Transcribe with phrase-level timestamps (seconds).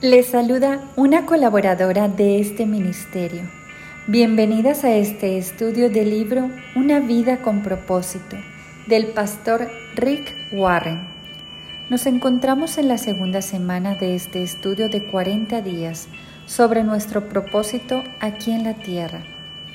[0.00, 3.42] Les saluda una colaboradora de este ministerio.
[4.06, 8.36] Bienvenidas a este estudio del libro Una vida con propósito
[8.86, 11.00] del pastor Rick Warren.
[11.90, 16.06] Nos encontramos en la segunda semana de este estudio de 40 días
[16.46, 19.24] sobre nuestro propósito aquí en la tierra.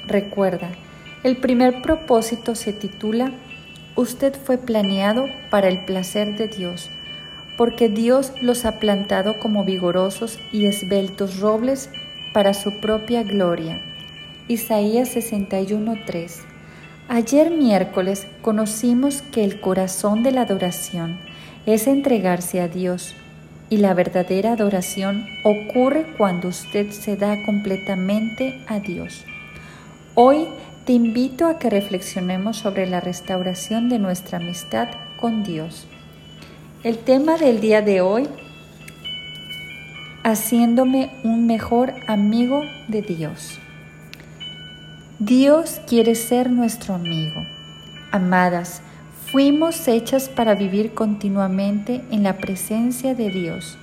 [0.08, 0.70] Recuerda,
[1.26, 3.34] el primer propósito se titula
[3.98, 6.90] Usted fue planeado para el placer de Dios,
[7.58, 11.90] porque Dios los ha plantado como vigorosos y esbeltos robles
[12.34, 13.82] para su propia gloria.
[14.48, 16.42] Isaías 61:3
[17.10, 21.20] Ayer miércoles conocimos que el corazón de la adoración
[21.66, 23.16] es entregarse a Dios
[23.70, 29.26] y la verdadera adoración ocurre cuando usted se da completamente a Dios.
[30.16, 30.48] Hoy
[30.86, 35.88] te invito a que reflexionemos sobre la restauración de nuestra amistad con Dios.
[36.84, 38.28] El tema del día de hoy,
[40.26, 42.60] haciéndome un mejor amigo
[42.90, 43.58] de Dios.
[45.18, 47.40] Dios quiere ser nuestro amigo.
[48.12, 48.82] Amadas,
[49.32, 53.78] fuimos hechas para vivir continuamente en la presencia de Dios.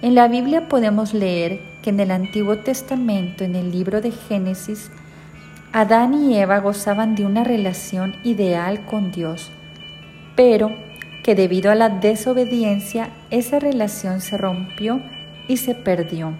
[0.00, 4.90] En la Biblia podemos leer que en el Antiguo Testamento, en el libro de Génesis,
[5.72, 9.50] Adán y Eva gozaban de una relación ideal con Dios,
[10.36, 10.74] pero
[11.24, 15.00] que debido a la desobediencia esa relación se rompió
[15.48, 16.34] y se perdió.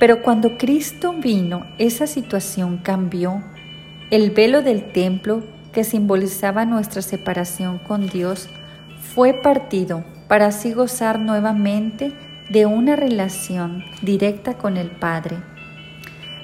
[0.00, 3.42] Pero cuando Cristo vino, esa situación cambió.
[4.10, 8.48] El velo del templo, que simbolizaba nuestra separación con Dios,
[9.14, 12.12] fue partido para así gozar nuevamente
[12.50, 15.36] de una relación directa con el Padre.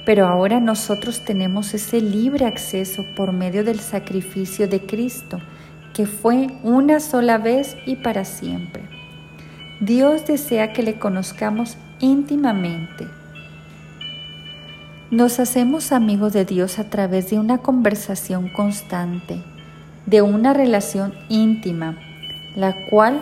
[0.07, 5.41] Pero ahora nosotros tenemos ese libre acceso por medio del sacrificio de Cristo,
[5.95, 8.83] que fue una sola vez y para siempre.
[9.81, 13.07] Dios desea que le conozcamos íntimamente.
[15.11, 19.43] Nos hacemos amigos de Dios a través de una conversación constante,
[20.07, 21.99] de una relación íntima,
[22.57, 23.21] la cual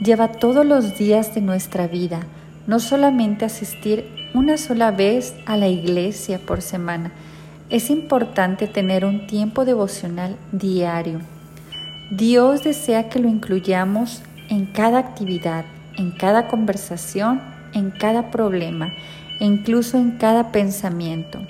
[0.00, 2.20] lleva todos los días de nuestra vida,
[2.66, 4.04] no solamente asistir
[4.34, 7.10] una sola vez a la iglesia por semana.
[7.70, 11.20] Es importante tener un tiempo devocional diario.
[12.10, 15.64] Dios desea que lo incluyamos en cada actividad,
[15.96, 17.40] en cada conversación,
[17.74, 18.92] en cada problema
[19.40, 21.40] e incluso en cada pensamiento.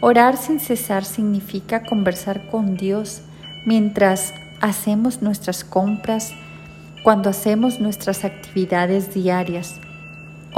[0.00, 3.22] Orar sin cesar significa conversar con Dios
[3.66, 6.32] mientras hacemos nuestras compras,
[7.02, 9.78] cuando hacemos nuestras actividades diarias,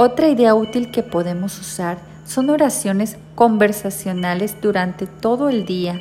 [0.01, 5.99] otra idea útil que podemos usar son oraciones conversacionales durante todo el día,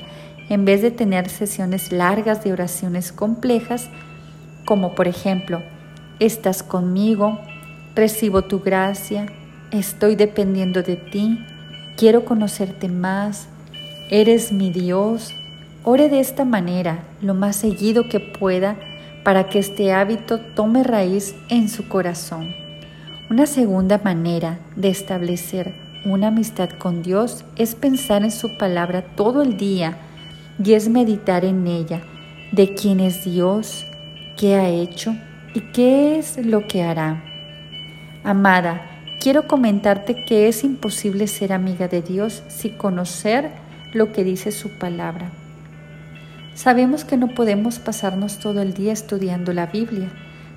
[0.48, 3.88] en vez de tener sesiones largas de oraciones complejas,
[4.64, 5.62] como por ejemplo,
[6.20, 7.38] estás conmigo,
[7.94, 9.26] recibo tu gracia,
[9.70, 11.44] estoy dependiendo de ti,
[11.96, 13.48] quiero conocerte más,
[14.10, 15.34] eres mi Dios.
[15.84, 18.76] Ore de esta manera lo más seguido que pueda
[19.24, 22.54] para que este hábito tome raíz en su corazón.
[23.30, 29.42] Una segunda manera de establecer una amistad con Dios es pensar en su palabra todo
[29.42, 29.98] el día
[30.62, 32.02] y es meditar en ella,
[32.52, 33.86] de quién es Dios,
[34.36, 35.14] qué ha hecho
[35.54, 37.22] y qué es lo que hará.
[38.24, 38.82] Amada,
[39.20, 43.50] quiero comentarte que es imposible ser amiga de Dios sin conocer
[43.92, 45.30] lo que dice su palabra.
[46.54, 50.10] Sabemos que no podemos pasarnos todo el día estudiando la Biblia,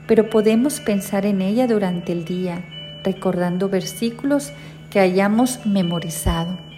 [0.08, 2.66] pero podemos pensar en ella durante el día,
[3.04, 4.52] recordando versículos
[4.90, 6.71] que hayamos memorizado.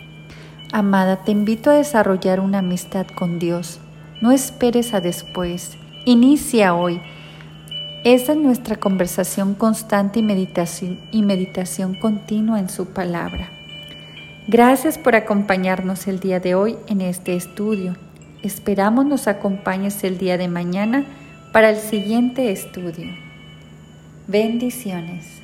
[0.76, 3.80] Amada, te invito a desarrollar una amistad con Dios.
[4.22, 5.78] No esperes a después.
[6.04, 7.00] Inicia hoy.
[8.04, 13.52] Esa es nuestra conversación constante y meditación, y meditación continua en su palabra.
[14.48, 17.96] Gracias por acompañarnos el día de hoy en este estudio.
[18.42, 21.06] Esperamos nos acompañes el día de mañana
[21.52, 23.12] para el siguiente estudio.
[24.28, 25.43] Bendiciones.